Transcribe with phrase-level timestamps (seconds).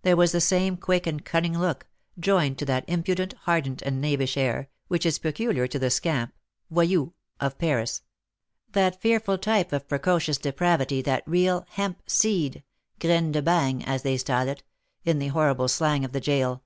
[0.00, 1.86] There was the same quick and cunning look,
[2.18, 6.32] joined to that impudent, hardened, and knavish air, which is peculiar to the scamp
[6.72, 8.00] (voyou) of Paris,
[8.70, 12.62] that fearful type of precocious depravity, that real 'hemp seed'
[12.98, 14.62] (graine de bagne), as they style it,
[15.04, 16.62] in the horrible slang of the gaol.